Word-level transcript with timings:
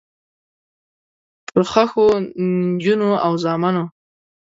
پرښخو، 1.49 2.05
نجونو 2.75 3.09
او 3.25 3.33
زامنو 3.43 3.83